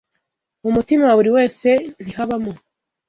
Mu 0.63 0.69
mutima 0.75 1.03
wa 1.05 1.17
buri 1.19 1.31
wese 1.37 1.69
ntihabamo 2.01 2.51